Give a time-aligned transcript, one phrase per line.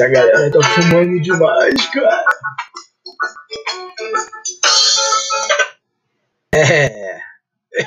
[0.00, 2.24] Essa galera tá fumando demais, cara.
[6.54, 7.20] É.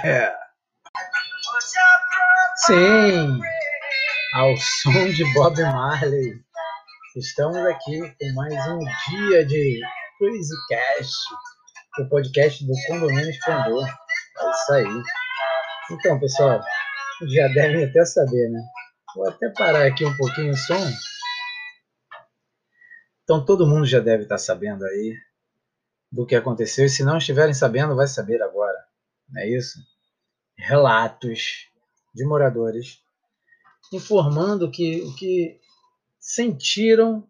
[0.05, 0.33] É.
[2.67, 3.39] Sim.
[4.35, 6.39] Ao som de Bob Marley.
[7.15, 9.81] Estamos aqui com mais um dia de
[10.19, 11.15] Crazy Cast,
[11.97, 13.87] o podcast do Condomínio Esplendor.
[13.87, 15.03] É isso aí.
[15.89, 16.63] Então, pessoal,
[17.33, 18.61] já devem até saber, né?
[19.15, 20.91] Vou até parar aqui um pouquinho o som.
[23.33, 25.17] Então, todo mundo já deve estar sabendo aí
[26.11, 26.85] do que aconteceu.
[26.85, 28.77] E se não estiverem sabendo, vai saber agora.
[29.27, 29.79] Não é isso?
[30.55, 31.67] Relatos
[32.13, 33.01] de moradores
[33.91, 35.59] informando que, que
[36.19, 37.27] sentiram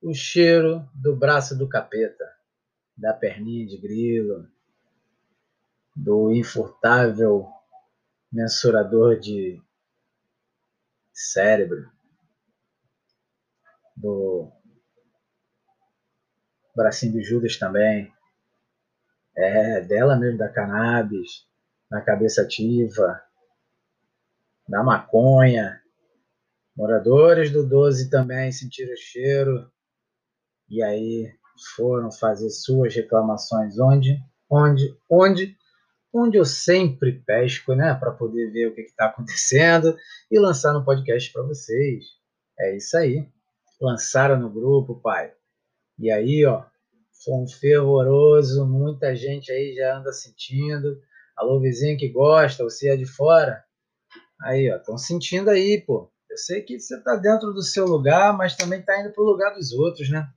[0.00, 2.24] o cheiro do braço do capeta,
[2.96, 4.48] da perninha de grilo,
[5.96, 7.48] do infurtável
[8.30, 9.60] mensurador de
[11.12, 11.90] cérebro,
[13.96, 14.52] do
[16.80, 18.12] bracinho de Judas também,
[19.36, 21.46] é dela mesmo, da cannabis,
[21.90, 23.20] na cabeça ativa,
[24.68, 25.80] da maconha.
[26.76, 29.70] Moradores do 12 também sentiram o cheiro
[30.68, 31.30] e aí
[31.76, 35.58] foram fazer suas reclamações onde, onde, onde
[36.12, 39.96] onde eu sempre pesco, né, para poder ver o que está acontecendo
[40.30, 42.04] e lançar no podcast para vocês.
[42.58, 43.28] É isso aí.
[43.80, 45.32] Lançaram no grupo, pai.
[45.98, 46.64] E aí, ó,
[47.24, 51.00] foi um fervoroso, muita gente aí já anda sentindo.
[51.36, 53.62] Alô, vizinho que gosta, você é de fora.
[54.42, 56.10] Aí, ó, estão sentindo aí, pô.
[56.30, 59.26] Eu sei que você está dentro do seu lugar, mas também está indo para o
[59.26, 60.28] lugar dos outros, né?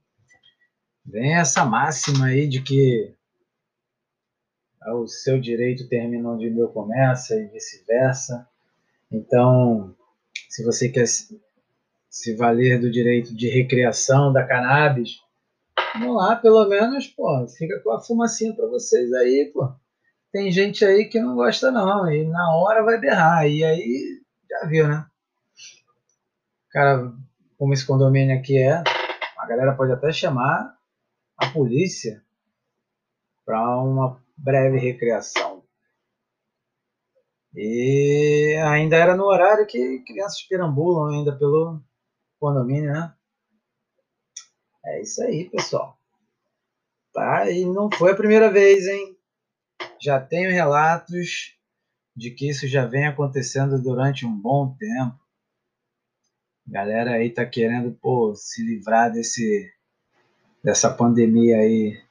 [1.06, 3.14] Vem essa máxima aí de que
[4.86, 8.46] o seu direito termina onde o meu começa e vice-versa.
[9.10, 9.94] Então,
[10.50, 15.23] se você quer se valer do direito de recreação da cannabis,
[15.94, 19.72] vamos lá, pelo menos, pô, fica com a fumacinha para vocês aí, pô.
[20.32, 24.66] Tem gente aí que não gosta não, e na hora vai berrar, e aí já
[24.66, 25.06] viu, né?
[26.70, 27.12] Cara,
[27.56, 28.82] como esse condomínio aqui é,
[29.38, 30.76] a galera pode até chamar
[31.36, 32.20] a polícia
[33.44, 35.62] para uma breve recreação.
[37.54, 41.80] E ainda era no horário que crianças perambulam ainda pelo
[42.40, 43.14] condomínio, né?
[44.84, 45.98] É isso aí, pessoal.
[47.12, 47.50] Tá?
[47.50, 49.16] E não foi a primeira vez, hein?
[50.00, 51.56] Já tenho relatos
[52.16, 55.18] de que isso já vem acontecendo durante um bom tempo.
[56.68, 59.72] A galera aí tá querendo, pô, se livrar desse
[60.62, 62.02] dessa pandemia aí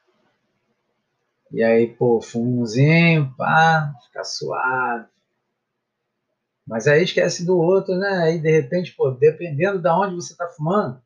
[1.53, 5.07] e aí, pô, fumozinho, pá, fica suave.
[6.65, 8.09] Mas aí esquece do outro, né?
[8.23, 10.99] Aí de repente, pô, dependendo de onde você tá fumando,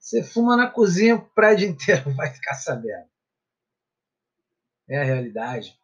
[0.00, 3.08] você fuma na cozinha, o prédio inteiro vai ficar sabendo.
[4.88, 5.78] É a realidade.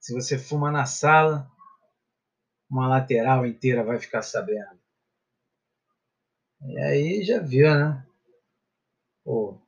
[0.00, 1.48] Se você fuma na sala,
[2.68, 4.80] uma lateral inteira vai ficar sabendo.
[6.62, 8.04] E aí já viu, né?
[9.24, 9.60] Pô,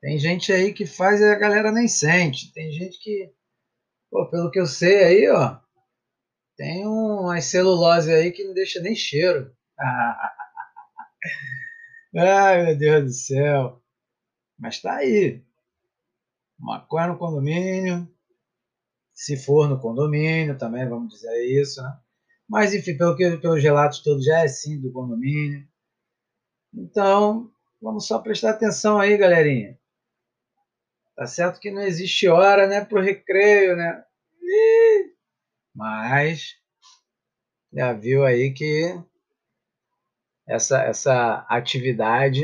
[0.00, 2.52] tem gente aí que faz e a galera nem sente.
[2.52, 3.32] Tem gente que,
[4.10, 5.60] pô, pelo que eu sei aí, ó,
[6.56, 9.54] tem umas celulose aí que não deixa nem cheiro.
[12.16, 13.82] Ai, meu Deus do céu.
[14.58, 15.42] Mas tá aí.
[16.58, 18.08] Maconha no condomínio.
[19.14, 21.98] Se for no condomínio também, vamos dizer isso, né?
[22.48, 25.68] Mas enfim, pelo que, pelos relatos todos, já é sim do condomínio.
[26.72, 29.78] Então, vamos só prestar atenção aí, galerinha.
[31.14, 34.04] Tá certo que não existe hora, né, pro recreio, né?
[35.74, 36.56] Mas
[37.72, 38.94] já viu aí que
[40.48, 42.42] essa essa atividade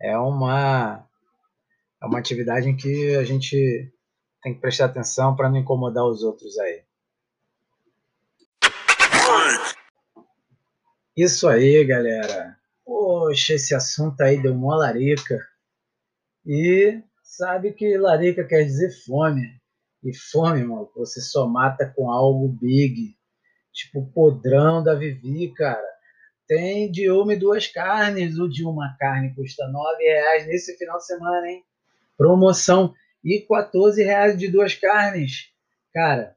[0.00, 1.08] é uma
[2.02, 3.90] é uma atividade em que a gente
[4.42, 6.84] tem que prestar atenção para não incomodar os outros aí.
[11.16, 12.58] Isso aí, galera.
[12.84, 15.40] Poxa, esse assunto aí deu uma larica.
[16.44, 19.58] E sabe que larica quer dizer fome.
[20.02, 23.16] E fome, irmão, você só mata com algo big.
[23.72, 25.93] Tipo podrão da Vivi, cara.
[26.46, 28.38] Tem de uma e duas carnes.
[28.38, 31.64] O de uma carne custa nove reais nesse final de semana, hein?
[32.16, 32.94] Promoção.
[33.24, 35.50] E 14 reais de duas carnes.
[35.92, 36.36] Cara,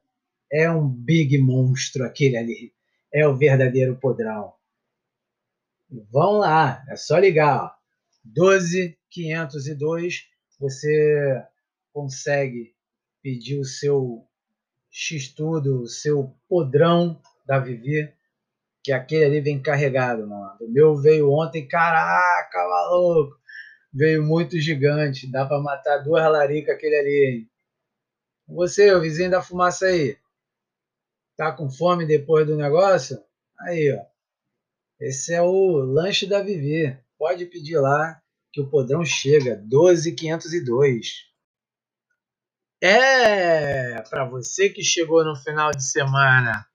[0.50, 2.72] é um big monstro aquele ali.
[3.12, 4.54] É o verdadeiro podrão.
[6.10, 7.70] Vão lá, é só ligar, ó.
[8.24, 10.28] 12502
[10.58, 11.44] você
[11.92, 12.74] consegue
[13.22, 14.26] pedir o seu
[14.90, 18.12] X-Tudo, o seu podrão da Vivi,
[18.88, 20.56] que aquele ali vem carregado, mano.
[20.62, 23.38] O meu veio ontem, caraca, maluco.
[23.92, 25.30] Veio muito gigante.
[25.30, 27.50] Dá pra matar duas laricas aquele ali, hein?
[28.48, 30.16] Você, o vizinho da fumaça aí.
[31.36, 33.22] Tá com fome depois do negócio?
[33.60, 34.06] Aí, ó.
[34.98, 36.98] Esse é o lanche da Vivi.
[37.18, 38.18] Pode pedir lá
[38.50, 39.54] que o podrão chega.
[39.54, 41.26] 12,502.
[42.82, 46.66] É, para você que chegou no final de semana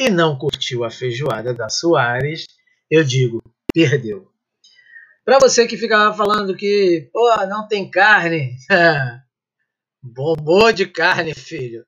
[0.00, 2.46] e não curtiu a feijoada da Soares,
[2.90, 4.32] eu digo, perdeu.
[5.22, 8.56] Para você que ficava falando que, pô, não tem carne,
[10.02, 11.84] bombou de carne, filho.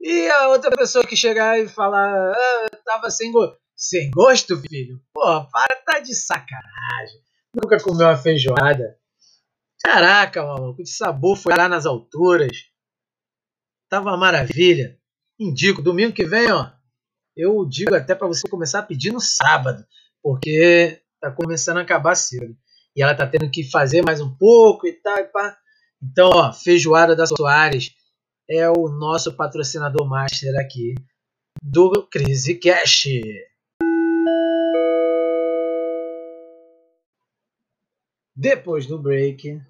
[0.00, 5.00] E a outra pessoa que chegar e falar, ah, tava sem, go sem gosto, filho.
[5.14, 7.22] Pô, para, tá de sacanagem.
[7.54, 8.98] Nunca comeu uma feijoada.
[9.80, 12.64] Caraca, maluco, de sabor foi lá nas alturas.
[13.88, 14.98] Tava uma maravilha.
[15.38, 16.76] Indico, domingo que vem, ó.
[17.38, 19.86] Eu digo até para você começar a pedir no sábado,
[20.20, 22.56] porque tá começando a acabar cedo.
[22.96, 25.16] E ela tá tendo que fazer mais um pouco e tal.
[25.18, 25.30] E
[26.02, 27.94] Então, ó, feijoada da Soares
[28.50, 30.96] é o nosso patrocinador master aqui
[31.62, 33.06] do Crise Cash.
[38.34, 39.62] Depois do break,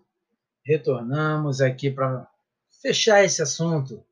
[0.65, 2.27] retornamos aqui para
[2.81, 4.03] fechar esse assunto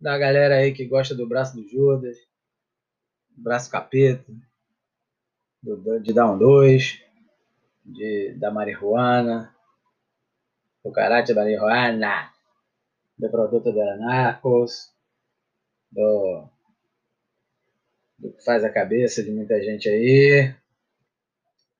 [0.00, 2.16] da galera aí que gosta do braço do Judas,
[3.42, 4.32] braço capeta,
[5.62, 7.02] do, de Down 2,
[7.84, 9.54] de, da marihuana,
[10.84, 12.32] do karate da marihuana,
[13.18, 14.92] do produto da Narcos,
[15.90, 16.48] do,
[18.18, 20.54] do que faz a cabeça de muita gente aí.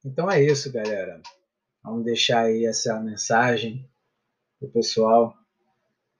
[0.04, 1.20] Então é isso, galera.
[1.82, 3.88] Vamos deixar aí essa mensagem
[4.58, 5.34] pro pessoal.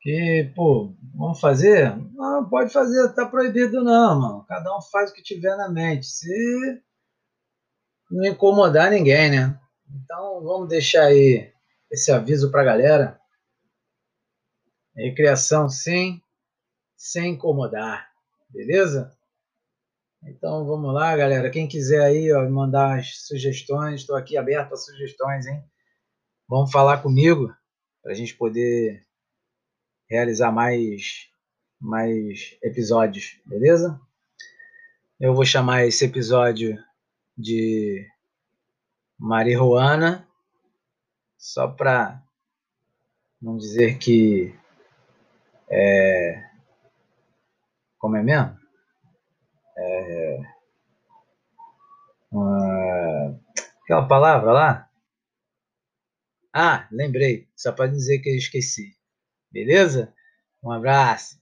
[0.00, 1.94] Que, pô, vamos fazer?
[2.14, 4.44] Não, pode fazer, tá proibido não, mano.
[4.48, 6.06] Cada um faz o que tiver na mente.
[6.06, 6.82] Se
[8.10, 9.60] não incomodar ninguém, né?
[9.94, 11.52] Então vamos deixar aí
[11.90, 13.20] esse aviso pra galera.
[14.96, 16.20] Recreação sim,
[16.96, 18.10] sem incomodar,
[18.48, 19.14] beleza?
[20.22, 21.50] Então vamos lá, galera.
[21.50, 25.62] Quem quiser aí ó, mandar as sugestões, estou aqui aberto a sugestões, hein?
[26.48, 27.54] Vamos falar comigo
[28.02, 29.06] para a gente poder
[30.10, 31.30] realizar mais,
[31.80, 34.00] mais episódios, beleza?
[35.20, 36.76] Eu vou chamar esse episódio
[37.38, 38.06] de
[39.18, 40.26] marihuana,
[41.38, 42.22] só para
[43.40, 44.54] não dizer que
[45.70, 46.44] é,
[47.98, 48.58] como é mesmo?
[49.78, 50.40] É,
[52.32, 53.40] uma,
[53.82, 54.90] aquela palavra lá?
[56.52, 57.48] Ah, lembrei.
[57.54, 58.99] Só para dizer que eu esqueci.
[59.52, 60.12] Beleza?
[60.62, 61.40] Um abraço.